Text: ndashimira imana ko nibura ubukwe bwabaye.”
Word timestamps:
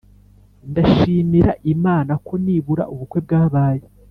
ndashimira 0.69 1.51
imana 1.73 2.13
ko 2.25 2.33
nibura 2.43 2.83
ubukwe 2.93 3.19
bwabaye.” 3.25 3.83